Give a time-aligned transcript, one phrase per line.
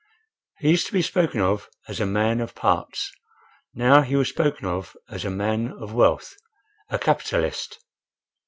[0.57, 3.11] He used to be spoken of as "a man of parts;"
[3.75, 7.77] now he was spoken of as "a man of wealth—a capitalist."